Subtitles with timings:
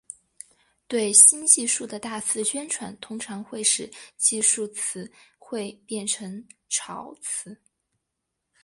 [0.87, 7.61] 对新技术的大肆宣传通常会使技术词汇变成潮词。